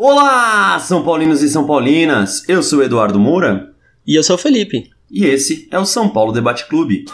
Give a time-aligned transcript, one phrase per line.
[0.00, 2.48] Olá, São Paulinos e São Paulinas!
[2.48, 3.74] Eu sou Eduardo Moura.
[4.06, 4.88] E eu sou o Felipe.
[5.10, 7.04] E esse é o São Paulo Debate Clube.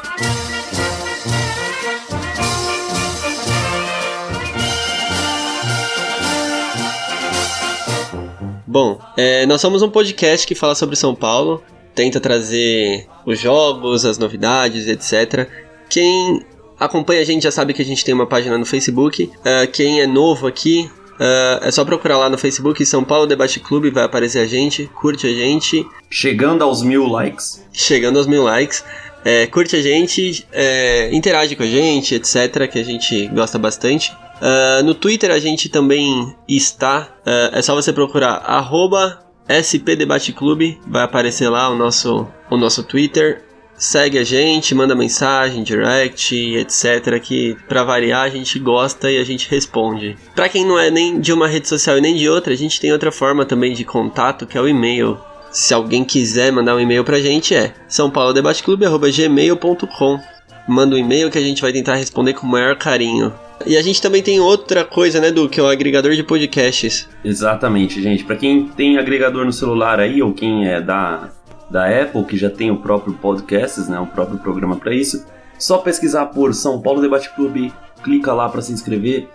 [8.66, 11.62] Bom, é, nós somos um podcast que fala sobre São Paulo,
[11.94, 15.48] tenta trazer os jogos, as novidades, etc.
[15.88, 16.44] Quem
[16.78, 19.24] acompanha a gente já sabe que a gente tem uma página no Facebook.
[19.24, 23.60] Uh, quem é novo aqui, Uh, é só procurar lá no Facebook São Paulo Debate
[23.60, 25.86] Clube, vai aparecer a gente, curte a gente.
[26.10, 27.64] Chegando aos mil likes.
[27.72, 28.84] Chegando aos mil likes.
[29.24, 34.12] É, curte a gente, é, interage com a gente, etc., que a gente gosta bastante.
[34.34, 37.08] Uh, no Twitter a gente também está.
[37.26, 42.56] Uh, é só você procurar arroba SP Debate Clube, vai aparecer lá o nosso, o
[42.56, 43.43] nosso Twitter
[43.76, 47.20] segue a gente, manda mensagem, direct, etc.
[47.20, 50.16] Que para variar a gente gosta e a gente responde.
[50.34, 52.80] Para quem não é nem de uma rede social e nem de outra, a gente
[52.80, 55.18] tem outra forma também de contato que é o e-mail.
[55.50, 60.20] Se alguém quiser mandar um e-mail pra gente é sãopaulodebateclube@gmail.com.
[60.66, 63.32] Manda um e-mail que a gente vai tentar responder com o maior carinho.
[63.66, 67.08] E a gente também tem outra coisa, né, do que é o agregador de podcasts.
[67.24, 68.24] Exatamente, gente.
[68.24, 71.30] Para quem tem agregador no celular aí ou quem é da
[71.70, 75.24] da Apple, que já tem o próprio Podcasts, né, o próprio programa para isso.
[75.58, 79.28] Só pesquisar por São Paulo Debate Clube, clica lá para se inscrever.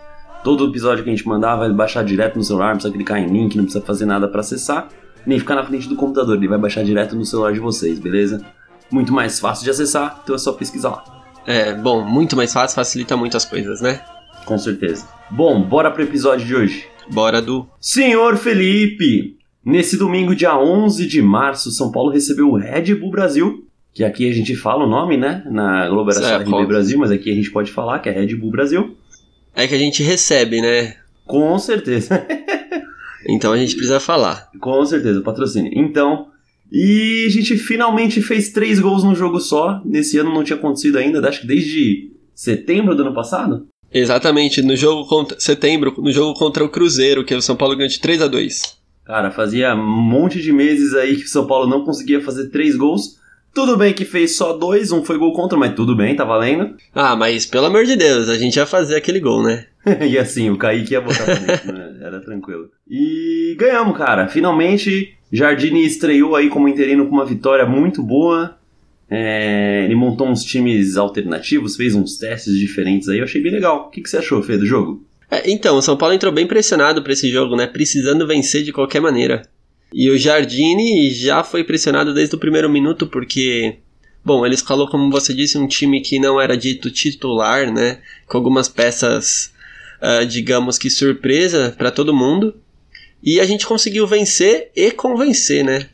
[0.44, 3.27] Todo episódio que a gente mandar vai baixar direto no celular, não precisa clicar em
[3.27, 4.88] link, não precisa fazer nada para acessar,
[5.25, 8.45] nem ficar na frente do computador, ele vai baixar direto no celular de vocês, beleza?
[8.91, 11.03] Muito mais fácil de acessar, então é só pesquisar lá.
[11.45, 14.02] É, bom, muito mais fácil, facilita muitas coisas, né?
[14.45, 15.07] Com certeza.
[15.30, 16.88] Bom, bora pro episódio de hoje.
[17.11, 22.95] Bora do Senhor Felipe, Nesse domingo, dia 11 de março, São Paulo recebeu o Red
[22.95, 25.43] Bull Brasil, que aqui a gente fala o nome, né?
[25.49, 28.11] Na Globo era só é, RB Brasil, mas aqui a gente pode falar que é
[28.11, 28.95] Red Bull Brasil.
[29.55, 30.95] É que a gente recebe, né?
[31.25, 32.25] Com certeza.
[33.27, 34.49] então a gente precisa falar.
[34.59, 35.71] Com certeza, patrocínio.
[35.75, 36.27] Então,
[36.71, 39.81] e a gente finalmente fez três gols num jogo só.
[39.83, 43.67] Nesse ano não tinha acontecido ainda, acho que desde setembro do ano passado.
[43.91, 47.89] Exatamente, no jogo contra setembro, no jogo contra o Cruzeiro, que o São Paulo ganhou
[47.89, 48.78] de 3 a 2.
[49.09, 52.75] Cara, fazia um monte de meses aí que o São Paulo não conseguia fazer três
[52.75, 53.18] gols.
[53.52, 56.75] Tudo bem que fez só dois, um foi gol contra, mas tudo bem, tá valendo.
[56.94, 59.66] Ah, mas pelo amor de Deus, a gente ia fazer aquele gol, né?
[60.08, 61.97] e assim, o Kaique ia botar pra dentro, né?
[62.02, 62.70] Era tranquilo.
[62.88, 64.28] E ganhamos, cara.
[64.28, 68.59] Finalmente, Jardine estreou aí como interino com uma vitória muito boa.
[69.09, 73.88] É, ele montou uns times alternativos, fez uns testes diferentes aí, eu achei bem legal.
[73.88, 75.03] O que, que você achou, Fê, do jogo?
[75.31, 77.67] É, então, o São Paulo entrou bem pressionado para esse jogo, né?
[77.67, 79.44] Precisando vencer de qualquer maneira.
[79.94, 83.78] E o Jardine já foi pressionado desde o primeiro minuto porque,
[84.23, 88.00] bom, ele escalou, como você disse, um time que não era dito titular, né?
[88.28, 89.53] Com algumas peças,
[90.01, 92.56] uh, digamos que surpresa para todo mundo.
[93.22, 95.88] E a gente conseguiu vencer e convencer, né?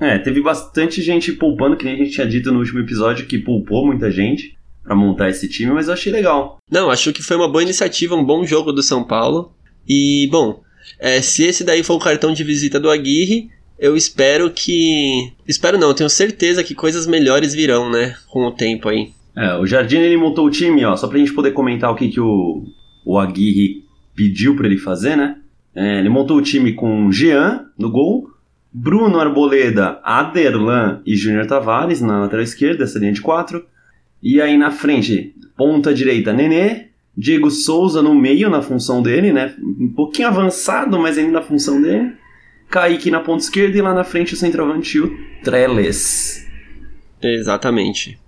[0.00, 3.38] É, teve bastante gente poupando, que nem a gente tinha dito no último episódio, que
[3.38, 6.58] poupou muita gente para montar esse time, mas eu achei legal.
[6.70, 9.52] Não, acho que foi uma boa iniciativa, um bom jogo do São Paulo.
[9.88, 10.62] E, bom,
[10.98, 15.32] é, se esse daí for o cartão de visita do Aguirre, eu espero que.
[15.48, 18.14] Espero não, tenho certeza que coisas melhores virão, né?
[18.28, 19.12] Com o tempo aí.
[19.36, 22.08] É, o Jardim ele montou o time, ó, só pra gente poder comentar o que,
[22.08, 22.64] que o,
[23.04, 25.36] o Aguirre pediu para ele fazer, né?
[25.74, 28.28] É, ele montou o time com Jean no gol,
[28.72, 33.64] Bruno Arboleda, Aderlan e Júnior Tavares na lateral esquerda, essa linha de quatro.
[34.22, 36.90] E aí na frente, ponta direita, Nenê.
[37.16, 39.54] Diego Souza no meio, na função dele, né?
[39.60, 42.12] Um pouquinho avançado, mas ainda na função dele.
[42.70, 46.46] Kaique na ponta esquerda e lá na frente o centroavante o Trellis.
[47.20, 48.18] Exatamente.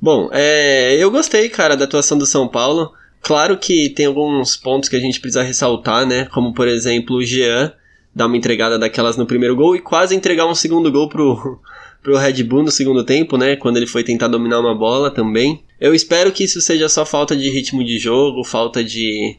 [0.00, 2.90] Bom, é, eu gostei, cara, da atuação do São Paulo.
[3.20, 6.24] Claro que tem alguns pontos que a gente precisa ressaltar, né?
[6.32, 7.72] Como, por exemplo, o Jean
[8.14, 11.60] dar uma entregada daquelas no primeiro gol e quase entregar um segundo gol pro,
[12.02, 13.56] pro Red Bull no segundo tempo, né?
[13.56, 15.62] Quando ele foi tentar dominar uma bola também.
[15.80, 19.36] Eu espero que isso seja só falta de ritmo de jogo, falta de,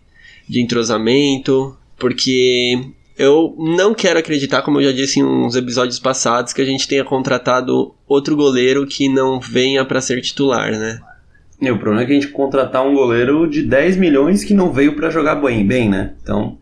[0.48, 2.80] de entrosamento, porque
[3.18, 6.88] eu não quero acreditar, como eu já disse em uns episódios passados, que a gente
[6.88, 11.00] tenha contratado outro goleiro que não venha para ser titular, né?
[11.62, 14.72] É, o problema é que a gente contratar um goleiro de 10 milhões que não
[14.72, 16.14] veio para jogar bem, bem, né?
[16.22, 16.58] Então.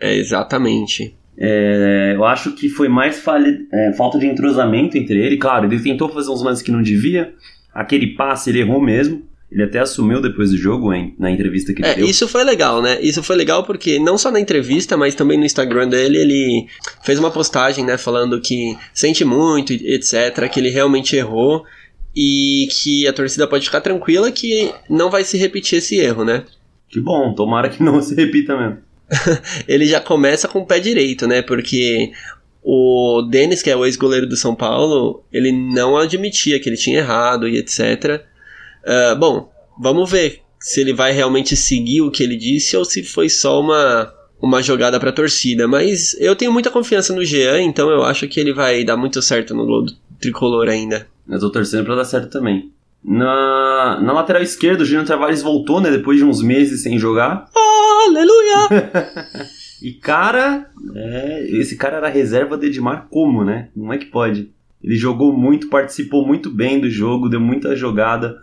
[0.00, 1.14] É, exatamente.
[1.42, 5.38] É, eu acho que foi mais falha, é, falta de entrosamento entre ele.
[5.38, 7.32] Claro, ele tentou fazer uns lances que não devia.
[7.72, 9.22] Aquele passe ele errou mesmo.
[9.50, 12.06] Ele até assumiu depois do jogo, hein, na entrevista que ele é, deu.
[12.06, 13.00] Isso foi legal, né?
[13.00, 16.66] Isso foi legal porque não só na entrevista, mas também no Instagram dele, ele
[17.02, 21.64] fez uma postagem, né, falando que sente muito, etc, que ele realmente errou
[22.14, 26.44] e que a torcida pode ficar tranquila que não vai se repetir esse erro, né?
[26.88, 28.78] Que bom, tomara que não se repita mesmo.
[29.66, 31.42] ele já começa com o pé direito, né?
[31.42, 32.12] Porque
[32.62, 36.98] o Denis, que é o ex-goleiro do São Paulo, ele não admitia que ele tinha
[36.98, 38.22] errado e etc.
[38.84, 43.02] Uh, bom, vamos ver se ele vai realmente seguir o que ele disse ou se
[43.02, 45.66] foi só uma, uma jogada para a torcida.
[45.66, 49.22] Mas eu tenho muita confiança no Jean, então eu acho que ele vai dar muito
[49.22, 51.08] certo no do tricolor ainda.
[51.28, 52.70] Eu tô torcendo para dar certo também.
[53.02, 55.90] Na, na lateral esquerda, o Júnior Tavares voltou, né?
[55.90, 57.48] Depois de uns meses sem jogar.
[58.06, 58.68] Aleluia!
[59.82, 63.68] e cara, é, esse cara era reserva de Edmar como, né?
[63.74, 64.50] Não é que pode.
[64.82, 68.36] Ele jogou muito, participou muito bem do jogo, deu muita jogada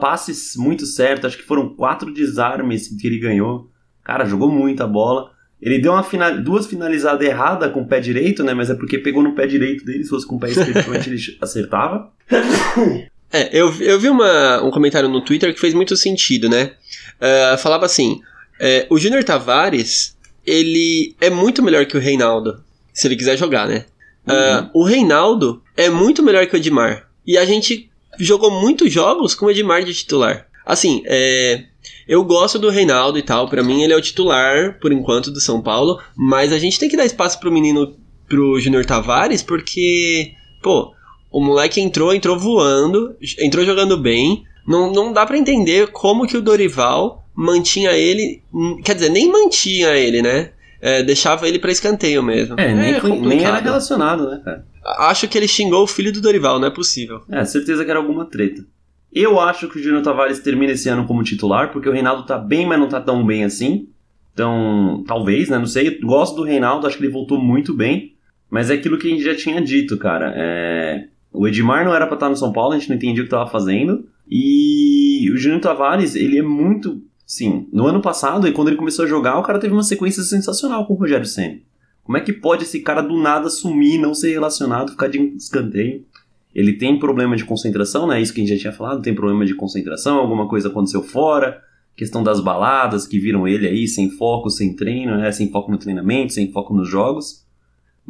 [0.00, 3.70] passes muito certos, acho que foram quatro desarmes que ele ganhou.
[4.02, 5.30] Cara, jogou muita bola.
[5.60, 8.54] Ele deu uma final, duas finalizadas erradas com o pé direito, né?
[8.54, 11.18] Mas é porque pegou no pé direito dele, se fosse com o pé esquerdo, ele
[11.40, 12.10] acertava.
[13.32, 16.72] É, eu, eu vi uma, um comentário no Twitter que fez muito sentido, né?
[17.20, 18.20] Uh, falava assim:
[18.58, 20.16] é, o Júnior Tavares,
[20.46, 22.62] ele é muito melhor que o Reinaldo,
[22.92, 23.86] se ele quiser jogar, né?
[24.26, 27.08] Uh, O Reinaldo é muito melhor que o Edmar.
[27.26, 30.46] E a gente jogou muitos jogos com o Edmar de titular.
[30.64, 31.64] Assim, é,
[32.06, 35.40] eu gosto do Reinaldo e tal, para mim ele é o titular, por enquanto, do
[35.40, 37.96] São Paulo, mas a gente tem que dar espaço pro menino,
[38.28, 40.92] pro Júnior Tavares, porque, pô,
[41.30, 46.36] o moleque entrou, entrou voando, entrou jogando bem, não, não dá para entender como que
[46.36, 48.42] o Dorival mantinha ele,
[48.84, 50.50] quer dizer, nem mantinha ele, né?
[50.80, 52.58] É, deixava ele para escanteio mesmo.
[52.58, 54.64] É, nem, é nem era relacionado, né, cara?
[54.98, 57.20] Acho que ele xingou o filho do Dorival, não é possível.
[57.30, 58.64] É, certeza que era alguma treta.
[59.12, 62.38] Eu acho que o Júnior Tavares termina esse ano como titular, porque o Reinaldo tá
[62.38, 63.88] bem, mas não tá tão bem assim.
[64.32, 65.58] Então, talvez, né?
[65.58, 65.98] Não sei.
[65.98, 68.14] Gosto do Reinaldo, acho que ele voltou muito bem.
[68.48, 70.32] Mas é aquilo que a gente já tinha dito, cara.
[70.36, 71.08] É...
[71.32, 73.30] O Edmar não era pra estar no São Paulo, a gente não entendia o que
[73.30, 74.06] tava fazendo.
[74.28, 77.02] E o Júnior Tavares, ele é muito.
[77.26, 80.86] Sim, no ano passado, quando ele começou a jogar, o cara teve uma sequência sensacional
[80.86, 81.58] com o Rogério Senna.
[82.02, 86.04] Como é que pode esse cara do nada sumir, não ser relacionado, ficar de escanteio?
[86.52, 88.20] Ele tem problema de concentração, né?
[88.20, 91.62] Isso que a gente já tinha falado, tem problema de concentração, alguma coisa aconteceu fora,
[91.96, 95.30] questão das baladas que viram ele aí sem foco, sem treino, né?
[95.30, 97.46] Sem foco no treinamento, sem foco nos jogos.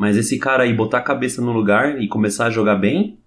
[0.00, 3.18] Mas esse cara aí botar a cabeça no lugar e começar a jogar bem,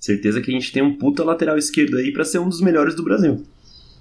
[0.00, 2.94] certeza que a gente tem um puta lateral esquerdo aí para ser um dos melhores
[2.94, 3.44] do Brasil.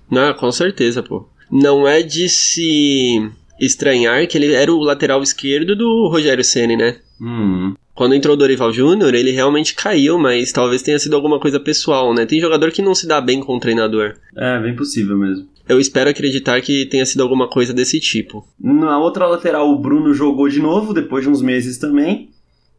[0.09, 1.27] Não, com certeza, pô.
[1.51, 3.29] Não é de se
[3.59, 6.95] estranhar que ele era o lateral esquerdo do Rogério Ceni, né?
[7.19, 7.75] Hum.
[7.95, 12.13] Quando entrou o Dorival Júnior, ele realmente caiu, mas talvez tenha sido alguma coisa pessoal,
[12.13, 12.25] né?
[12.25, 14.15] Tem jogador que não se dá bem com o treinador.
[14.35, 15.47] É, bem possível mesmo.
[15.69, 18.45] Eu espero acreditar que tenha sido alguma coisa desse tipo.
[18.59, 22.29] Na outra lateral, o Bruno jogou de novo, depois de uns meses também.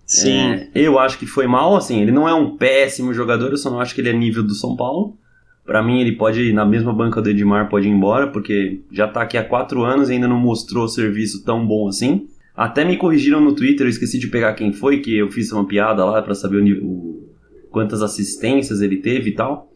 [0.04, 0.36] Sim.
[0.36, 3.70] É, eu acho que foi mal, assim, ele não é um péssimo jogador, eu só
[3.70, 5.16] não acho que ele é nível do São Paulo.
[5.64, 9.08] Para mim, ele pode ir na mesma banca do Edmar, pode ir embora, porque já
[9.08, 12.26] tá aqui há quatro anos e ainda não mostrou serviço tão bom assim.
[12.56, 15.66] Até me corrigiram no Twitter, eu esqueci de pegar quem foi, que eu fiz uma
[15.66, 17.28] piada lá para saber o, o,
[17.70, 19.72] quantas assistências ele teve e tal.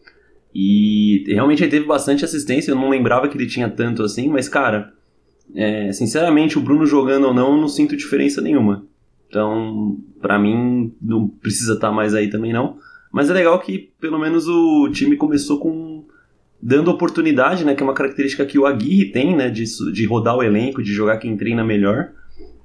[0.55, 4.47] E realmente ele teve bastante assistência, eu não lembrava que ele tinha tanto assim, mas
[4.47, 4.93] cara,
[5.55, 8.85] é, sinceramente, o Bruno jogando ou não, eu não sinto diferença nenhuma.
[9.27, 12.77] Então, para mim, não precisa estar tá mais aí também não.
[13.11, 16.05] Mas é legal que pelo menos o time começou com
[16.61, 20.35] dando oportunidade, né, que é uma característica que o Aguirre tem, né, de, de rodar
[20.35, 22.11] o elenco, de jogar quem treina melhor.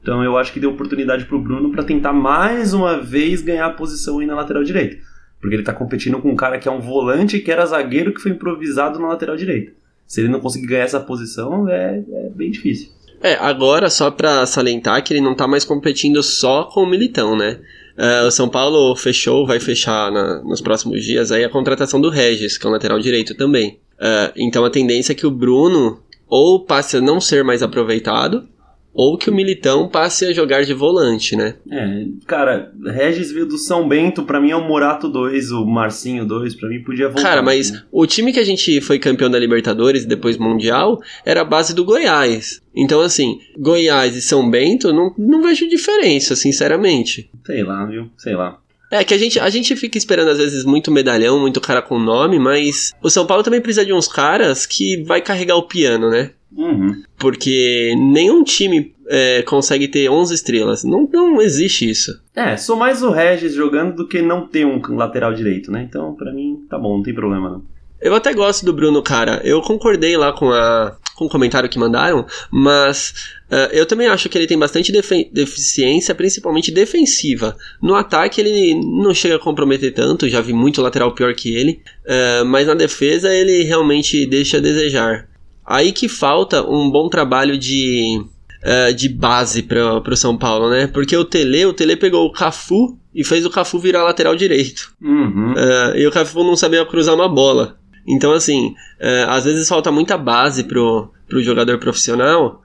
[0.04, 3.70] Então eu acho que deu oportunidade pro Bruno para tentar mais uma vez ganhar a
[3.70, 4.98] posição aí na lateral direita.
[5.40, 8.20] Porque ele tá competindo com um cara que é um volante que era zagueiro que
[8.20, 9.72] foi improvisado na lateral direita.
[10.06, 12.90] Se ele não conseguir ganhar essa posição, é, é bem difícil.
[13.22, 17.34] É, agora só para salientar que ele não tá mais competindo só com o Militão,
[17.34, 17.58] né?
[17.96, 22.10] Uh, o São Paulo fechou, vai fechar na, nos próximos dias aí a contratação do
[22.10, 23.78] Regis, que é um lateral direito também.
[23.94, 28.46] Uh, então a tendência é que o Bruno ou passe a não ser mais aproveitado,
[28.94, 31.56] ou que o Militão passe a jogar de volante, né?
[31.70, 36.24] É, cara, Regis veio do São Bento, para mim é o Morato 2, o Marcinho
[36.24, 37.22] 2, para mim podia voltar.
[37.22, 37.82] Cara, mas né?
[37.90, 41.74] o time que a gente foi campeão da Libertadores e depois Mundial era a base
[41.74, 42.62] do Goiás.
[42.74, 47.28] Então, assim, Goiás e São Bento, não, não vejo diferença, sinceramente.
[47.44, 48.08] Sei lá, viu?
[48.16, 48.58] Sei lá.
[48.90, 51.98] É que a gente, a gente fica esperando às vezes muito medalhão, muito cara com
[51.98, 56.08] nome, mas o São Paulo também precisa de uns caras que vai carregar o piano,
[56.08, 56.30] né?
[56.56, 57.02] Uhum.
[57.18, 60.84] Porque nenhum time é, consegue ter 11 estrelas.
[60.84, 62.20] Não, não existe isso.
[62.34, 65.82] É, sou mais o Regis jogando do que não ter um lateral direito, né?
[65.88, 67.74] Então, para mim, tá bom, não tem problema não.
[68.00, 69.40] Eu até gosto do Bruno, cara.
[69.44, 74.28] Eu concordei lá com, a, com o comentário que mandaram, mas uh, eu também acho
[74.28, 74.92] que ele tem bastante
[75.32, 77.56] deficiência, principalmente defensiva.
[77.80, 81.80] No ataque ele não chega a comprometer tanto, já vi muito lateral pior que ele,
[82.04, 85.26] uh, mas na defesa ele realmente deixa a desejar.
[85.66, 88.22] Aí que falta um bom trabalho de
[88.64, 90.86] uh, de base para o São Paulo, né?
[90.86, 94.92] Porque o Tele, o Tele pegou o Cafu e fez o Cafu virar lateral direito.
[95.00, 95.52] Uhum.
[95.52, 97.78] Uh, e o Cafu não sabia cruzar uma bola.
[98.06, 102.60] Então, assim, uh, às vezes falta muita base pro, pro jogador profissional,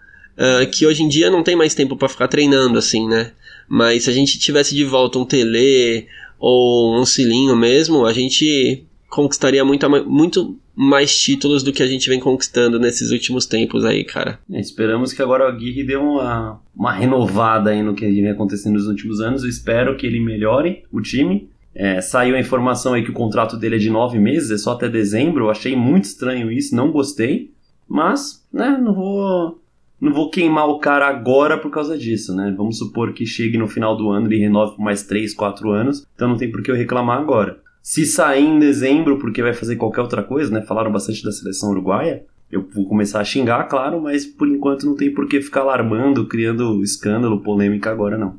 [0.72, 3.34] que hoje em dia não tem mais tempo para ficar treinando, assim, né?
[3.68, 6.08] Mas se a gente tivesse de volta um Tele
[6.40, 12.08] ou um Cilinho mesmo, a gente conquistaria muito, muito mais títulos do que a gente
[12.08, 14.40] vem conquistando nesses últimos tempos aí, cara.
[14.52, 18.74] É, esperamos que agora o Aguirre dê uma, uma renovada aí no que vem acontecendo
[18.74, 19.44] nos últimos anos.
[19.44, 21.50] Eu espero que ele melhore o time.
[21.74, 24.74] É, saiu a informação aí que o contrato dele é de nove meses, é só
[24.74, 25.46] até dezembro.
[25.46, 27.52] Eu achei muito estranho isso, não gostei.
[27.88, 29.60] Mas, né, não vou
[30.00, 32.54] não vou queimar o cara agora por causa disso, né?
[32.56, 36.08] Vamos supor que chegue no final do ano, ele renove por mais 3, 4 anos,
[36.16, 37.60] então não tem por que eu reclamar agora.
[37.90, 40.62] Se sair em dezembro, porque vai fazer qualquer outra coisa, né?
[40.62, 42.24] Falaram bastante da seleção uruguaia.
[42.52, 46.28] Eu vou começar a xingar, claro, mas por enquanto não tem por que ficar alarmando,
[46.28, 48.36] criando escândalo, polêmica agora, não.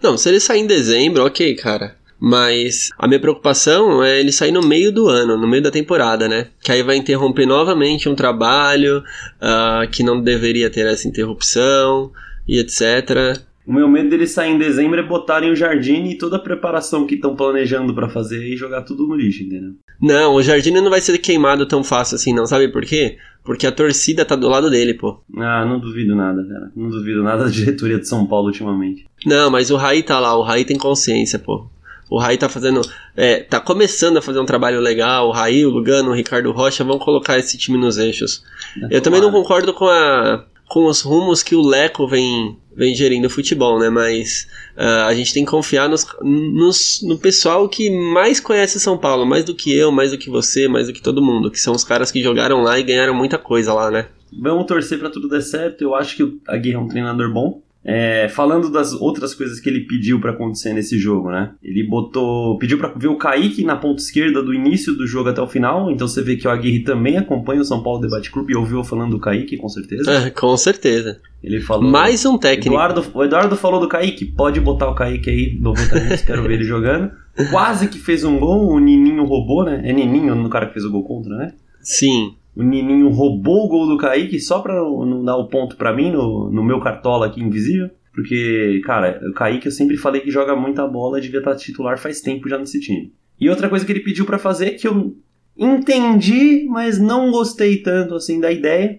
[0.00, 1.96] Não, se ele sair em dezembro, ok, cara.
[2.20, 6.28] Mas a minha preocupação é ele sair no meio do ano, no meio da temporada,
[6.28, 6.46] né?
[6.62, 12.12] Que aí vai interromper novamente um trabalho uh, que não deveria ter essa interrupção
[12.46, 13.42] e etc.
[13.66, 17.06] O meu medo dele sair em dezembro é botarem o Jardim e toda a preparação
[17.06, 19.72] que estão planejando para fazer e jogar tudo no lixo, entendeu?
[20.00, 22.44] Não, o Jardim não vai ser queimado tão fácil assim, não.
[22.44, 23.18] Sabe por quê?
[23.44, 25.20] Porque a torcida tá do lado dele, pô.
[25.36, 26.72] Ah, não duvido nada, cara.
[26.74, 29.06] Não duvido nada da diretoria de São Paulo ultimamente.
[29.24, 31.66] Não, mas o Raí tá lá, o Raí tem consciência, pô.
[32.10, 32.82] O Raí tá fazendo.
[33.16, 35.28] É, tá começando a fazer um trabalho legal.
[35.28, 38.44] O Raí, o Lugano, o Ricardo Rocha vão colocar esse time nos eixos.
[38.90, 40.44] É, eu também não concordo com a.
[40.68, 43.90] Com os rumos que o Leco vem, vem gerindo o futebol, né?
[43.90, 48.98] Mas uh, a gente tem que confiar nos, nos, no pessoal que mais conhece São
[48.98, 51.60] Paulo, mais do que eu, mais do que você, mais do que todo mundo, que
[51.60, 54.06] são os caras que jogaram lá e ganharam muita coisa lá, né?
[54.32, 55.82] Vamos torcer para tudo dar certo.
[55.82, 57.60] Eu acho que o Aguirre é um treinador bom.
[57.84, 61.52] É, falando das outras coisas que ele pediu para acontecer nesse jogo, né?
[61.62, 65.42] Ele botou, pediu para ver o Kaique na ponta esquerda do início do jogo até
[65.42, 65.90] o final.
[65.90, 68.84] Então você vê que o Aguirre também acompanha o São Paulo Debate Clube e ouviu
[68.84, 70.10] falando do Kaique, com certeza.
[70.10, 71.20] É, com certeza.
[71.42, 71.90] Ele falou.
[71.90, 72.68] Mais um técnico.
[72.68, 76.52] Eduardo, o Eduardo falou do Kaique, pode botar o Kaique aí, 90 minutos, quero ver
[76.52, 77.10] ele jogando.
[77.50, 79.82] Quase que fez um gol, o Nininho roubou, né?
[79.84, 81.52] É Nininho no cara que fez o gol contra, né?
[81.80, 82.36] Sim.
[82.54, 86.10] O Nininho roubou o gol do Kaique só pra não dar o ponto pra mim
[86.10, 87.90] no, no meu cartola aqui invisível.
[88.14, 92.20] Porque, cara, o Kaique eu sempre falei que joga muita bola, devia estar titular faz
[92.20, 93.12] tempo já nesse time.
[93.40, 95.16] E outra coisa que ele pediu para fazer, que eu
[95.56, 98.98] entendi, mas não gostei tanto assim da ideia,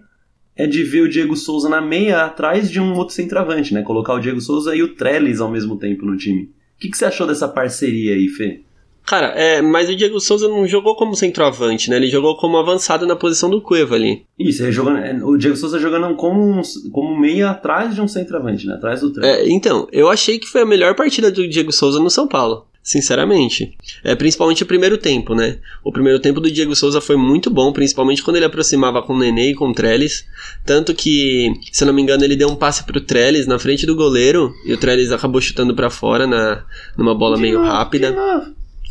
[0.56, 3.84] é de ver o Diego Souza na meia atrás de um outro centroavante, né?
[3.84, 6.44] Colocar o Diego Souza e o Trellis ao mesmo tempo no time.
[6.44, 8.62] O que, que você achou dessa parceria aí, Fê?
[9.06, 11.98] Cara, é, mas o Diego Souza não jogou como centroavante, né?
[11.98, 14.26] Ele jogou como avançado na posição do Cueva ali.
[14.40, 18.66] Isso, ele jogando, é, o Diego Souza jogando como, como meia atrás de um centroavante,
[18.66, 18.76] né?
[18.76, 19.36] Atrás do treino.
[19.36, 22.66] É, então, eu achei que foi a melhor partida do Diego Souza no São Paulo.
[22.84, 23.78] Sinceramente.
[24.04, 25.58] É, principalmente o primeiro tempo, né?
[25.86, 29.18] O primeiro tempo do Diego Souza foi muito bom, principalmente quando ele aproximava com o
[29.18, 30.26] Nenê e com o Trellis.
[30.66, 33.96] Tanto que, se não me engano, ele deu um passe pro Trellis na frente do
[33.96, 36.66] goleiro e o Trellis acabou chutando para fora na,
[36.98, 38.14] numa bola de meio novo, rápida.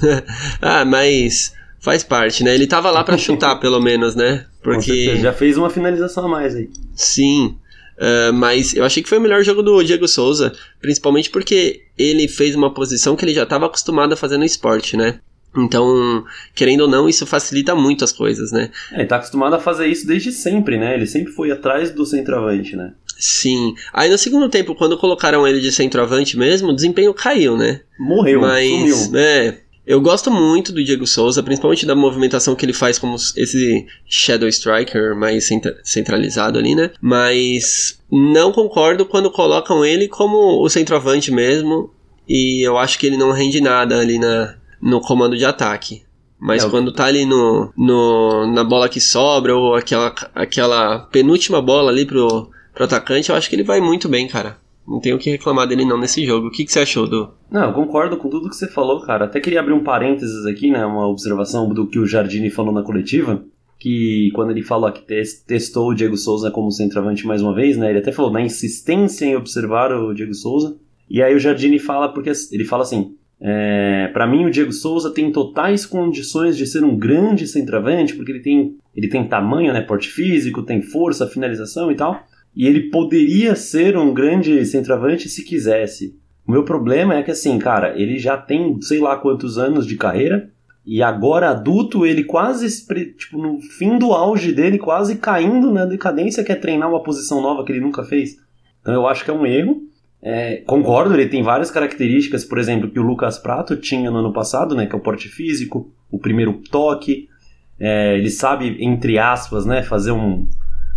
[0.61, 2.55] ah, mas faz parte, né?
[2.55, 4.47] Ele tava lá para chutar, pelo menos, né?
[4.63, 6.71] Porque já fez uma finalização a mais aí.
[6.95, 7.57] Sim.
[7.99, 12.27] Uh, mas eu achei que foi o melhor jogo do Diego Souza, principalmente porque ele
[12.27, 15.21] fez uma posição que ele já estava acostumado a fazer no esporte, né?
[15.57, 18.71] Então, querendo ou não, isso facilita muito as coisas, né?
[18.93, 20.95] É, ele tá acostumado a fazer isso desde sempre, né?
[20.95, 22.93] Ele sempre foi atrás do centroavante, né?
[23.19, 23.75] Sim.
[23.93, 27.83] Aí no segundo tempo, quando colocaram ele de centroavante mesmo, o desempenho caiu, né?
[27.99, 29.21] Morreu, Mas, sumiu.
[29.21, 33.87] É, eu gosto muito do Diego Souza, principalmente da movimentação que ele faz como esse
[34.07, 35.49] Shadow Striker mais
[35.83, 36.91] centralizado ali, né?
[37.01, 41.91] Mas não concordo quando colocam ele como o centroavante mesmo.
[42.29, 46.03] E eu acho que ele não rende nada ali na, no comando de ataque.
[46.39, 51.61] Mas é, quando tá ali no, no, na bola que sobra, ou aquela, aquela penúltima
[51.61, 54.62] bola ali pro, pro atacante, eu acho que ele vai muito bem, cara.
[54.87, 56.49] Não tenho o que reclamar dele não nesse jogo.
[56.49, 57.31] O que, que você achou do.
[57.51, 59.27] Não, eu concordo com tudo que você falou, cara.
[59.27, 60.85] Até queria abrir um parênteses aqui, né?
[60.85, 63.45] Uma observação do que o Jardine falou na coletiva.
[63.79, 65.03] Que quando ele falou que
[65.47, 67.91] testou o Diego Souza como centroavante mais uma vez, né?
[67.91, 70.77] Ele até falou na insistência em observar o Diego Souza.
[71.09, 75.11] E aí o Jardine fala, porque ele fala assim: é, para mim, o Diego Souza
[75.11, 79.81] tem totais condições de ser um grande centroavante, porque ele tem, ele tem tamanho, né,
[79.81, 82.23] porte físico, tem força, finalização e tal.
[82.55, 86.17] E ele poderia ser um grande centroavante se quisesse.
[86.47, 89.97] O meu problema é que, assim, cara, ele já tem sei lá quantos anos de
[89.97, 90.51] carreira.
[90.85, 92.67] E agora adulto, ele quase,
[93.17, 97.65] tipo, no fim do auge dele, quase caindo na decadência, quer treinar uma posição nova
[97.65, 98.37] que ele nunca fez.
[98.81, 99.81] Então eu acho que é um erro.
[100.21, 104.33] É, concordo, ele tem várias características, por exemplo, que o Lucas Prato tinha no ano
[104.33, 104.87] passado, né?
[104.87, 107.29] Que é o porte físico, o primeiro toque.
[107.79, 110.49] É, ele sabe, entre aspas, né, fazer um,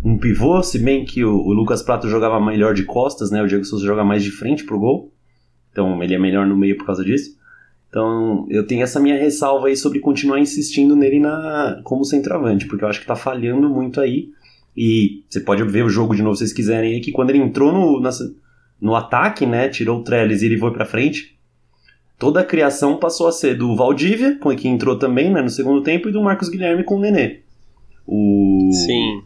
[0.03, 3.41] um pivô, se bem que o, o, Lucas Prato jogava melhor de costas, né?
[3.41, 5.11] O Diego Souza joga mais de frente pro gol.
[5.71, 7.37] Então ele é melhor no meio por causa disso.
[7.89, 12.83] Então eu tenho essa minha ressalva aí sobre continuar insistindo nele na, como centroavante, porque
[12.83, 14.29] eu acho que tá falhando muito aí.
[14.75, 17.39] E você pode ver o jogo de novo se vocês quiserem aí, que quando ele
[17.39, 18.09] entrou no, na,
[18.79, 19.69] no ataque, né?
[19.69, 21.35] Tirou o Trellis e ele foi para frente.
[22.17, 26.07] Toda a criação passou a ser do Valdívia, que entrou também né, no segundo tempo,
[26.07, 27.41] e do Marcos Guilherme com o Nenê.
[28.07, 28.69] O...
[28.71, 29.21] Sim.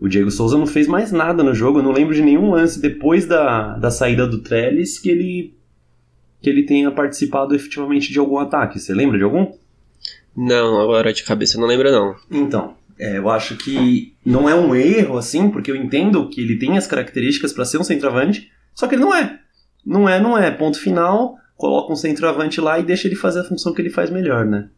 [0.00, 1.78] O Diego Souza não fez mais nada no jogo.
[1.78, 5.54] Eu não lembro de nenhum lance depois da, da saída do Trellis que ele
[6.40, 8.80] que ele tenha participado efetivamente de algum ataque.
[8.80, 9.52] Você lembra de algum?
[10.34, 12.16] Não, agora de cabeça não lembro não.
[12.30, 16.58] Então, é, eu acho que não é um erro assim, porque eu entendo que ele
[16.58, 19.38] tem as características para ser um centroavante, só que ele não é.
[19.84, 20.50] Não é, não é.
[20.50, 24.08] Ponto final, coloca um centroavante lá e deixa ele fazer a função que ele faz
[24.08, 24.70] melhor, né?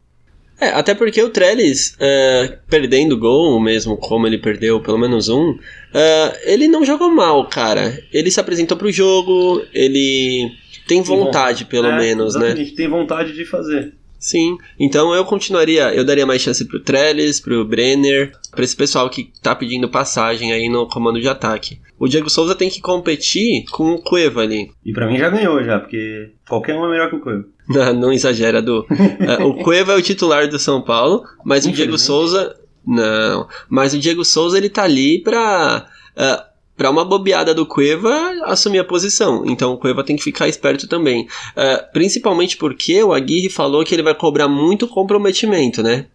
[0.63, 5.57] É, até porque o Trellis, é, perdendo gol, mesmo como ele perdeu pelo menos um,
[5.93, 8.01] é, ele não jogou mal, cara.
[8.13, 10.51] Ele se apresentou pro jogo, ele
[10.87, 12.53] tem vontade, pelo é, menos, né?
[12.53, 12.65] né?
[12.75, 13.93] tem vontade de fazer.
[14.23, 19.09] Sim, então eu continuaria, eu daria mais chance pro Trellis, pro Brenner, para esse pessoal
[19.09, 21.81] que tá pedindo passagem aí no comando de ataque.
[21.99, 24.71] O Diego Souza tem que competir com o Cueva ali.
[24.85, 27.43] E para mim já ganhou já, porque qualquer um é melhor que o Cueva.
[27.67, 28.85] Não, não exagera, Du.
[28.89, 33.93] uh, o Cueva é o titular do São Paulo, mas o Diego Souza não, mas
[33.93, 35.85] o Diego Souza ele tá ali pra
[36.17, 38.11] uh, para uma bobeada do Cueva
[38.45, 39.43] assumir a posição.
[39.45, 41.27] Então o Cueva tem que ficar esperto também.
[41.51, 46.07] Uh, principalmente porque o Aguirre falou que ele vai cobrar muito comprometimento, né?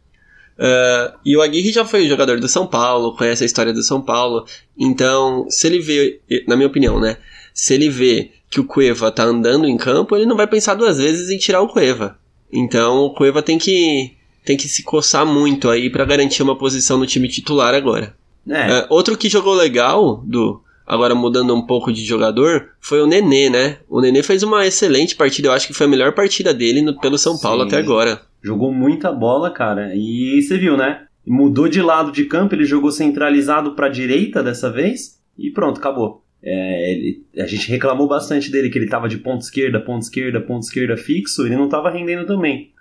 [0.59, 4.00] Uh, e o Aguirre já foi jogador do São Paulo, conhece a história do São
[4.00, 4.45] Paulo.
[4.77, 7.17] Então, se ele vê, na minha opinião, né?
[7.55, 10.99] Se ele vê que o Cueva tá andando em campo, ele não vai pensar duas
[10.99, 12.19] vezes em tirar o Cueva.
[12.53, 14.13] Então o Cueva tem que,
[14.45, 18.17] tem que se coçar muito aí para garantir uma posição no time titular agora.
[18.49, 18.80] É.
[18.80, 23.50] Uh, outro que jogou legal, do agora mudando um pouco de jogador, foi o Nenê,
[23.50, 23.78] né?
[23.89, 26.99] O Nenê fez uma excelente partida, eu acho que foi a melhor partida dele no,
[26.99, 27.69] pelo São Paulo Sim.
[27.69, 28.23] até agora.
[28.43, 29.93] Jogou muita bola, cara.
[29.95, 31.02] E você viu, né?
[31.26, 36.25] Mudou de lado de campo, ele jogou centralizado para direita dessa vez e pronto, acabou.
[36.43, 40.41] É, ele, a gente reclamou bastante dele que ele tava de ponta esquerda, ponta esquerda,
[40.41, 42.73] ponta esquerda fixo, ele não tava rendendo também.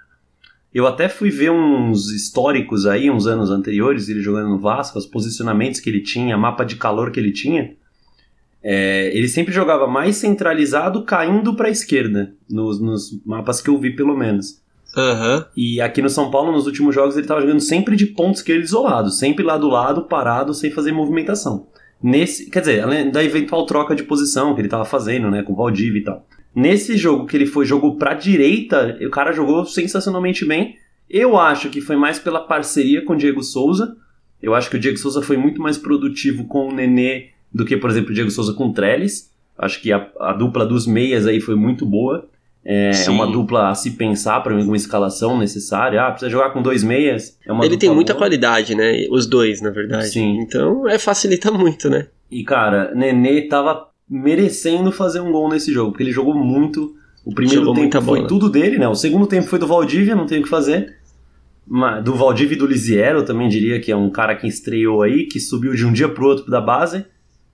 [0.73, 5.06] Eu até fui ver uns históricos aí, uns anos anteriores, ele jogando no Vasco, os
[5.06, 7.75] posicionamentos que ele tinha, mapa de calor que ele tinha.
[8.62, 13.77] É, ele sempre jogava mais centralizado, caindo para a esquerda, nos, nos, mapas que eu
[13.77, 14.62] vi, pelo menos.
[14.95, 15.45] Uhum.
[15.56, 18.63] E aqui no São Paulo, nos últimos jogos, ele estava jogando sempre de ponto esquerdo
[18.63, 21.67] isolado, sempre lá do lado, parado, sem fazer movimentação.
[22.01, 25.53] Nesse, quer dizer, além da eventual troca de posição que ele estava fazendo, né, com
[25.53, 26.25] o Valdívia e tal.
[26.58, 30.76] Nesse jogo que ele foi jogou para direita, o cara jogou sensacionalmente bem.
[31.08, 33.96] Eu acho que foi mais pela parceria com o Diego Souza.
[34.41, 37.78] Eu acho que o Diego Souza foi muito mais produtivo com o Nenê do que,
[37.78, 39.32] por exemplo, o Diego Souza com o Trellis.
[39.56, 42.28] Acho que a, a dupla dos meias aí foi muito boa.
[42.65, 46.02] É, é uma dupla a se pensar para uma escalação necessária.
[46.02, 47.38] Ah, precisa jogar com dois meias.
[47.48, 48.24] É Ele tem muita boa.
[48.24, 49.06] qualidade, né?
[49.12, 50.10] Os dois, na verdade.
[50.10, 50.39] Sim.
[50.39, 52.08] Então, é, facilita muito, né?
[52.32, 56.96] E, cara, Nenê tava merecendo fazer um gol nesse jogo, porque ele jogou muito.
[57.26, 58.88] O primeiro jogou tempo foi tudo dele, né?
[58.88, 60.96] O segundo tempo foi do Valdívia, não tem o que fazer.
[62.04, 65.26] Do Valdívia e do Lisiero, eu também diria que é um cara que estreou aí,
[65.26, 67.06] que subiu de um dia pro outro da base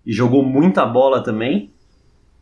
[0.05, 1.71] e jogou muita bola também.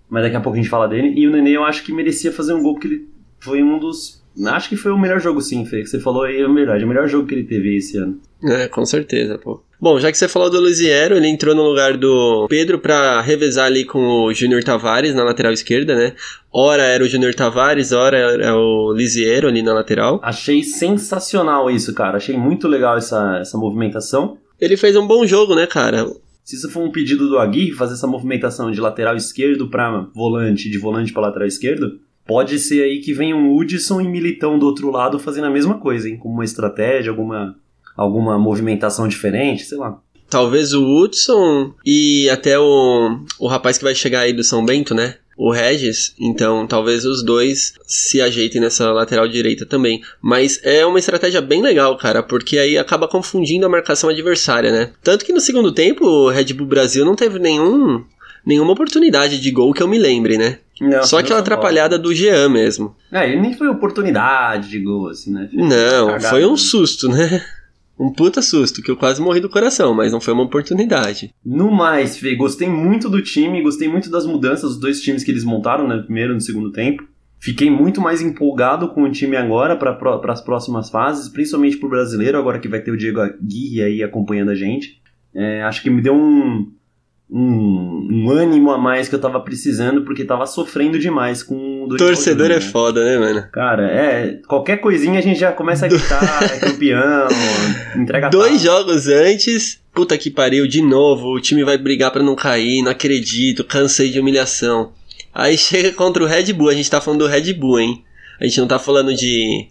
[0.10, 1.14] Mas daqui a pouco a gente fala dele.
[1.16, 3.08] E o Nenê eu acho que merecia fazer um gol, porque ele
[3.40, 4.22] foi um dos.
[4.46, 5.82] Acho que foi o melhor jogo, sim, Fê.
[5.82, 6.84] Que você falou aí, é verdade.
[6.84, 8.20] É o melhor jogo que ele teve esse ano.
[8.44, 9.64] É, com certeza, pô.
[9.82, 13.66] Bom, já que você falou do Luziero, ele entrou no lugar do Pedro para revezar
[13.66, 16.14] ali com o Júnior Tavares na lateral esquerda, né?
[16.54, 20.20] Ora era o Júnior Tavares, ora era o Lisiero ali na lateral.
[20.22, 22.18] Achei sensacional isso, cara.
[22.18, 24.38] Achei muito legal essa, essa movimentação.
[24.60, 26.06] Ele fez um bom jogo, né, cara?
[26.44, 30.70] Se isso for um pedido do Aguirre, fazer essa movimentação de lateral esquerdo para volante,
[30.70, 34.68] de volante para lateral esquerdo, pode ser aí que venha um Hudson e Militão do
[34.68, 36.18] outro lado fazendo a mesma coisa, hein?
[36.18, 37.56] Como uma estratégia, alguma
[37.96, 39.98] alguma movimentação diferente, sei lá.
[40.30, 44.96] Talvez o Hudson e até o, o rapaz que vai chegar aí do São Bento,
[44.96, 45.16] né?
[45.38, 50.02] O Regis, então talvez os dois se ajeitem nessa lateral direita também.
[50.22, 54.92] Mas é uma estratégia bem legal, cara, porque aí acaba confundindo a marcação adversária, né?
[55.04, 58.04] Tanto que no segundo tempo o Red Bull Brasil não teve nenhum,
[58.46, 60.60] nenhuma oportunidade de gol que eu me lembre, né?
[60.80, 62.96] Não, Só aquela atrapalhada do Jean mesmo.
[63.12, 65.50] É, ele nem foi oportunidade de gol, assim, né?
[65.54, 67.44] Não, foi um susto, né?
[68.02, 71.36] Um puta susto, que eu quase morri do coração, mas não foi uma oportunidade.
[71.46, 75.30] No mais, Fê, gostei muito do time, gostei muito das mudanças dos dois times que
[75.30, 75.98] eles montaram, né?
[75.98, 77.04] No primeiro e no segundo tempo.
[77.40, 82.40] Fiquei muito mais empolgado com o time agora para as próximas fases, principalmente pro brasileiro,
[82.40, 85.00] agora que vai ter o Diego Aguirre aí acompanhando a gente.
[85.32, 86.72] É, acho que me deu um,
[87.32, 91.96] um, um, ânimo a mais que eu tava precisando, porque tava sofrendo demais com o
[91.96, 92.62] Torcedor é né?
[92.62, 93.48] foda, né, mano?
[93.54, 94.40] Cara, é.
[94.46, 97.28] Qualquer coisinha a gente já começa a gritar, é campeão,
[97.96, 102.36] entrega Dois jogos antes, puta que pariu, de novo, o time vai brigar para não
[102.36, 104.92] cair, não acredito, cansei de humilhação.
[105.34, 108.04] Aí chega contra o Red Bull, a gente tá falando do Red Bull, hein?
[108.42, 109.68] A gente não tá falando de.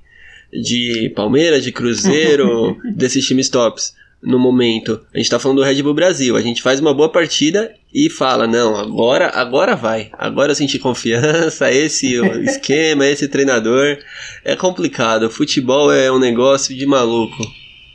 [0.50, 5.00] de Palmeiras, de Cruzeiro, desses times tops no momento.
[5.14, 6.36] A gente tá falando do Red Bull Brasil.
[6.36, 10.10] A gente faz uma boa partida e fala: não, agora, agora vai.
[10.12, 13.98] Agora eu senti confiança, esse esquema, esse treinador.
[14.44, 15.24] É complicado.
[15.24, 17.42] O futebol é um negócio de maluco.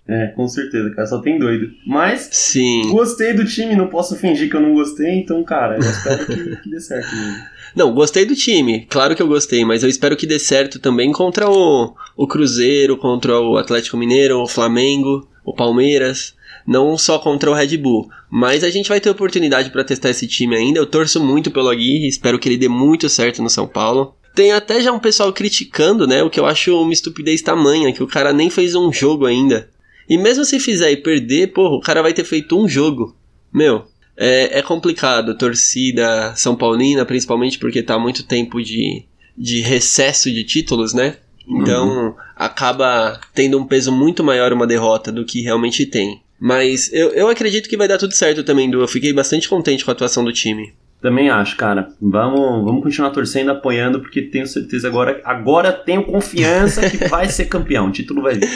[0.08, 1.72] É, com certeza, cara, só tem doido.
[1.86, 2.92] Mas, Sim.
[2.92, 6.56] gostei do time, não posso fingir que eu não gostei, então, cara, eu espero que,
[6.58, 7.16] que dê certo.
[7.16, 7.36] Mesmo.
[7.76, 11.12] Não, gostei do time, claro que eu gostei, mas eu espero que dê certo também
[11.12, 16.34] contra o, o Cruzeiro, contra o Atlético Mineiro, o Flamengo o Palmeiras,
[16.66, 18.10] não só contra o Red Bull.
[18.30, 20.80] Mas a gente vai ter oportunidade para testar esse time ainda.
[20.80, 24.16] Eu torço muito pelo Aguirre, espero que ele dê muito certo no São Paulo.
[24.34, 26.22] Tem até já um pessoal criticando, né?
[26.24, 29.70] O que eu acho uma estupidez tamanha, que o cara nem fez um jogo ainda.
[30.10, 33.16] E mesmo se fizer e perder, porra, o cara vai ter feito um jogo.
[33.54, 33.86] Meu,
[34.18, 35.38] é, é complicado.
[35.38, 39.06] Torcida São Paulina, principalmente porque tá muito tempo de,
[39.38, 41.18] de recesso de títulos, né?
[41.48, 42.14] Então uhum.
[42.36, 46.22] acaba tendo um peso muito maior uma derrota do que realmente tem.
[46.40, 48.82] Mas eu, eu acredito que vai dar tudo certo também, Du.
[48.82, 50.74] Eu fiquei bastante contente com a atuação do time.
[51.02, 51.90] Também acho, cara.
[52.02, 55.22] Vamos, vamos continuar torcendo, apoiando, porque tenho certeza agora.
[55.24, 57.88] Agora tenho confiança que vai ser campeão.
[57.88, 58.50] O título vai vir.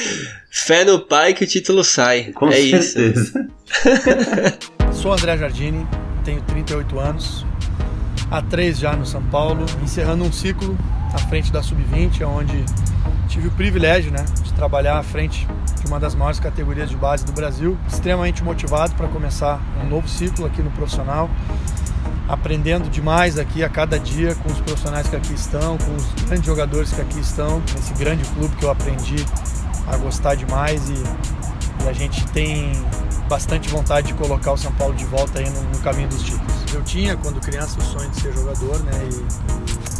[0.49, 2.31] Fé no pai que o título sai.
[2.33, 3.11] Com é certeza.
[3.11, 3.33] isso.
[4.91, 5.85] Sou André Jardini,
[6.25, 7.45] tenho 38 anos.
[8.31, 10.77] Há três já no São Paulo, encerrando um ciclo
[11.13, 12.63] à frente da Sub-20, onde
[13.27, 15.47] tive o privilégio né, de trabalhar à frente
[15.79, 17.77] de uma das maiores categorias de base do Brasil.
[17.87, 21.29] Extremamente motivado para começar um novo ciclo aqui no profissional,
[22.27, 26.45] aprendendo demais aqui a cada dia com os profissionais que aqui estão, com os grandes
[26.45, 29.25] jogadores que aqui estão, nesse grande clube que eu aprendi
[29.87, 32.71] a gostar demais e, e a gente tem
[33.27, 36.73] bastante vontade de colocar o São Paulo de volta aí no, no caminho dos títulos.
[36.73, 38.91] Eu tinha, quando criança, o sonho de ser jogador, né?
[39.03, 39.98] E, e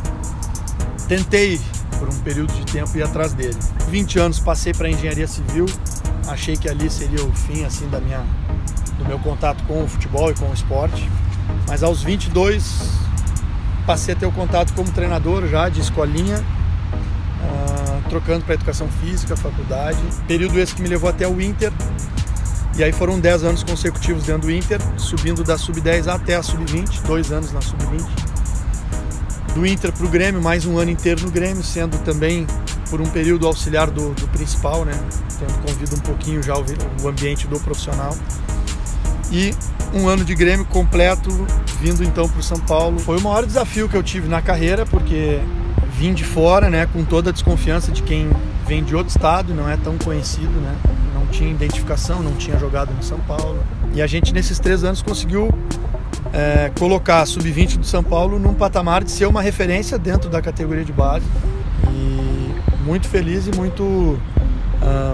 [1.10, 1.60] tentei,
[1.98, 3.58] por um período de tempo, ir atrás dele.
[3.90, 5.66] 20 anos passei para engenharia civil,
[6.28, 8.24] achei que ali seria o fim, assim, da minha,
[9.00, 11.10] do meu contato com o futebol e com o esporte.
[11.68, 12.92] Mas aos 22
[13.88, 19.36] passei a ter o contato como treinador já de escolinha, uh, trocando para educação física,
[19.36, 19.98] faculdade.
[20.28, 21.74] Período esse que me levou até o Inter,
[22.78, 27.02] e aí foram 10 anos consecutivos dentro do Inter, subindo da sub-10 até a sub-20,
[27.02, 28.29] dois anos na sub-20.
[29.54, 32.46] Do Inter para o Grêmio, mais um ano inteiro no Grêmio, sendo também
[32.90, 34.94] por um período auxiliar do, do principal, né?
[35.40, 36.64] Tendo convido um pouquinho já o,
[37.04, 38.16] o ambiente do profissional.
[39.32, 39.54] E
[39.94, 41.30] um ano de Grêmio completo,
[41.82, 43.00] vindo então para o São Paulo.
[43.00, 45.40] Foi o maior desafio que eu tive na carreira, porque
[45.98, 48.30] vim de fora, né, com toda a desconfiança de quem
[48.66, 50.76] vem de outro estado não é tão conhecido, né?
[51.14, 53.62] Não tinha identificação, não tinha jogado no São Paulo.
[53.94, 55.50] E a gente nesses três anos conseguiu
[56.34, 60.42] é, colocar a sub-20 do São Paulo num patamar de ser uma referência dentro da
[60.42, 61.26] categoria de base.
[61.92, 64.20] E muito feliz e muito uh,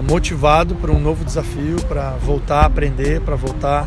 [0.08, 3.86] motivado para um novo desafio, para voltar a aprender, para voltar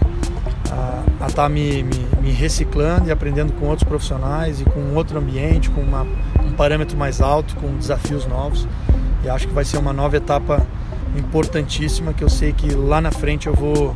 [1.20, 5.18] a estar tá me, me, me, reciclando e aprendendo com outros profissionais e com outro
[5.20, 6.04] ambiente, com uma,
[6.44, 8.68] um parâmetro mais alto, com desafios novos.
[9.24, 10.66] E acho que vai ser uma nova etapa
[11.18, 13.96] importantíssima que eu sei que lá na frente eu vou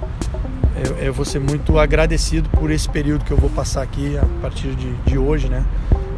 [0.76, 4.26] eu, eu vou ser muito agradecido por esse período que eu vou passar aqui a
[4.42, 5.64] partir de, de hoje, né?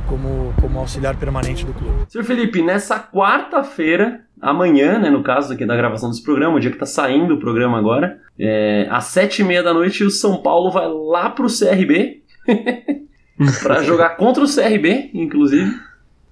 [0.07, 2.05] Como, como auxiliar permanente do clube.
[2.07, 6.69] Senhor Felipe, nessa quarta-feira, amanhã, né, no caso aqui da gravação desse programa, o dia
[6.69, 10.37] que tá saindo o programa agora, é, às sete e meia da noite, o São
[10.43, 12.21] Paulo vai lá pro CRB
[13.63, 15.73] para jogar contra o CRB, inclusive.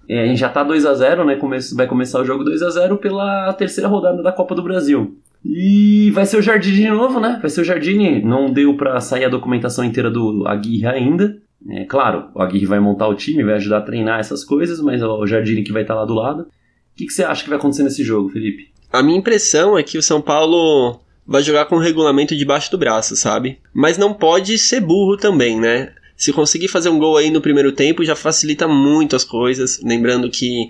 [0.08, 1.36] É, a gente já tá 2 a 0 né?
[1.38, 5.18] Come vai começar o jogo 2 a 0 pela terceira rodada da Copa do Brasil.
[5.46, 7.38] E vai ser o Jardine de novo, né?
[7.42, 8.22] Vai ser o Jardine.
[8.22, 11.38] Não deu para sair a documentação inteira do Aguirre ainda.
[11.70, 15.02] É claro, o Aguirre vai montar o time, vai ajudar a treinar essas coisas, mas
[15.02, 16.42] é o Jardine que vai estar tá lá do lado.
[16.44, 16.48] O
[16.96, 18.72] que, que você acha que vai acontecer nesse jogo, Felipe?
[18.92, 22.78] A minha impressão é que o São Paulo vai jogar com o regulamento debaixo do
[22.78, 23.60] braço, sabe?
[23.74, 25.94] Mas não pode ser burro também, né?
[26.16, 29.82] Se conseguir fazer um gol aí no primeiro tempo, já facilita muito as coisas.
[29.84, 30.68] Lembrando que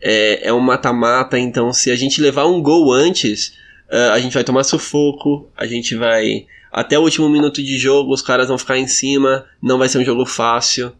[0.00, 3.52] é, é um mata-mata, então se a gente levar um gol antes,
[3.90, 6.46] uh, a gente vai tomar sufoco, a gente vai.
[6.72, 9.98] Até o último minuto de jogo, os caras vão ficar em cima, não vai ser
[9.98, 10.92] um jogo fácil.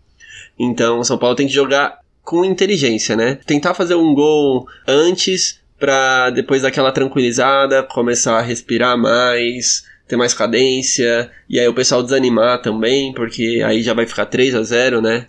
[0.58, 3.38] Então, o São Paulo tem que jogar com inteligência, né?
[3.46, 10.32] Tentar fazer um gol antes para depois daquela tranquilizada, começar a respirar mais, ter mais
[10.32, 15.00] cadência, e aí o pessoal desanimar também, porque aí já vai ficar 3 a 0
[15.02, 15.26] né?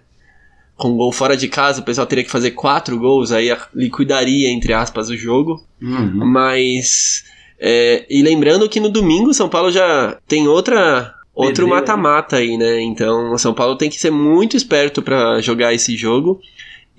[0.76, 4.74] Com gol fora de casa, o pessoal teria que fazer quatro gols, aí liquidaria, entre
[4.74, 5.66] aspas, o jogo.
[5.82, 6.26] Uhum.
[6.26, 7.26] Mas.
[7.60, 12.82] É, e lembrando que no domingo São Paulo já tem outra outro mata-mata aí, né?
[12.82, 16.40] Então o São Paulo tem que ser muito esperto para jogar esse jogo.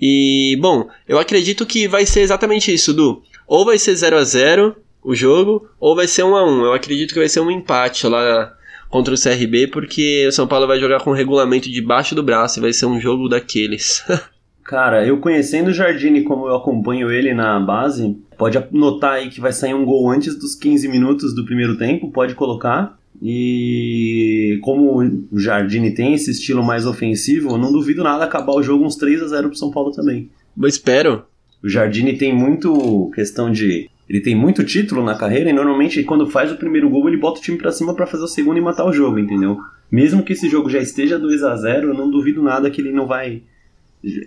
[0.01, 3.21] E, bom, eu acredito que vai ser exatamente isso, Du.
[3.45, 6.73] Ou vai ser 0 a 0 o jogo, ou vai ser 1 a 1 Eu
[6.73, 8.53] acredito que vai ser um empate lá
[8.89, 12.59] contra o CRB, porque o São Paulo vai jogar com o regulamento debaixo do braço
[12.59, 14.03] e vai ser um jogo daqueles.
[14.63, 19.41] Cara, eu conhecendo o Jardine como eu acompanho ele na base, pode notar aí que
[19.41, 22.97] vai sair um gol antes dos 15 minutos do primeiro tempo, pode colocar.
[23.21, 28.63] E como o Jardine tem esse estilo mais ofensivo, eu não duvido nada acabar o
[28.63, 30.29] jogo uns 3 a 0 pro São Paulo também.
[30.57, 31.23] Eu espero.
[31.61, 36.25] O Jardine tem muito questão de ele tem muito título na carreira e normalmente quando
[36.25, 38.61] faz o primeiro gol ele bota o time para cima para fazer o segundo e
[38.61, 39.59] matar o jogo, entendeu?
[39.91, 42.93] Mesmo que esse jogo já esteja 2 a 0 eu não duvido nada que ele
[42.93, 43.43] não vai.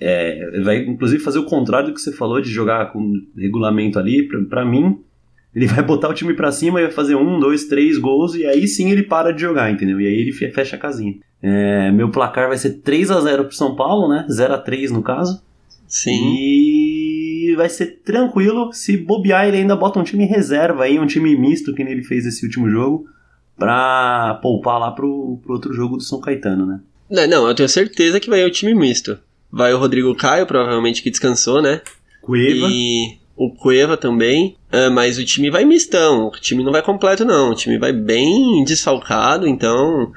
[0.01, 4.29] É, vai inclusive fazer o contrário do que você falou de jogar com regulamento ali.
[4.49, 4.99] para mim,
[5.55, 8.47] ele vai botar o time para cima e vai fazer um, dois, três gols e
[8.47, 10.01] aí sim ele para de jogar, entendeu?
[10.01, 11.15] E aí ele fecha a casinha.
[11.43, 14.25] É, meu placar vai ser 3 a 0 pro São Paulo, né?
[14.31, 15.43] 0 a 3 no caso.
[15.89, 16.37] Sim.
[16.39, 18.73] E vai ser tranquilo.
[18.73, 22.25] Se bobear, ele ainda bota um time reserva aí, um time misto, que ele fez
[22.25, 23.07] esse último jogo,
[23.59, 26.81] pra poupar lá pro, pro outro jogo do São Caetano, né?
[27.11, 29.19] Não, não, eu tenho certeza que vai o time misto.
[29.53, 31.83] Vai o Rodrigo Caio, provavelmente que descansou, né?
[32.23, 32.69] Cueva.
[32.71, 34.57] E o Cueva também.
[34.71, 36.29] Ah, mas o time vai mistão.
[36.29, 37.51] O time não vai completo, não.
[37.51, 40.12] O time vai bem desfalcado, então.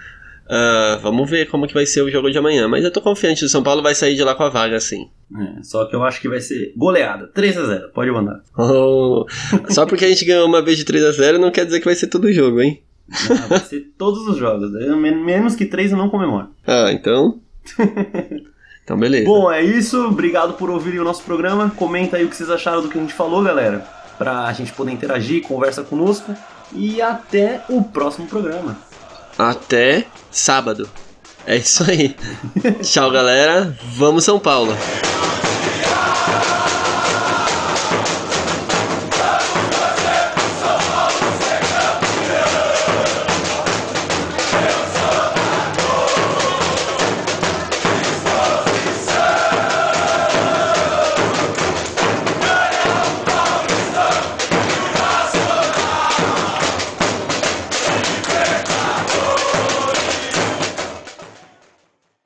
[0.46, 2.68] Uh, vamos ver como que vai ser o jogo de amanhã.
[2.68, 5.10] Mas eu tô confiante, o São Paulo vai sair de lá com a vaga, sim.
[5.36, 7.28] É, só que eu acho que vai ser goleada.
[7.34, 8.42] 3 a 0 pode mandar.
[8.58, 9.26] Oh,
[9.70, 11.86] só porque a gente ganhou uma vez de 3 a 0 não quer dizer que
[11.86, 12.82] vai ser todo o jogo, hein?
[13.12, 14.72] Ah, vai ser todos os jogos.
[14.72, 16.50] Menos que 3 eu não comemoro.
[16.66, 17.40] Ah, então.
[18.86, 19.26] então, beleza.
[19.26, 20.06] Bom, é isso.
[20.06, 21.72] Obrigado por ouvirem o nosso programa.
[21.76, 23.84] Comenta aí o que vocês acharam do que a gente falou, galera.
[24.16, 26.36] Pra gente poder interagir, conversa conosco.
[26.72, 28.78] E até o próximo programa.
[29.38, 30.88] Até sábado.
[31.48, 32.16] É isso aí.
[32.84, 33.76] Tchau, galera.
[33.96, 34.72] Vamos São Paulo.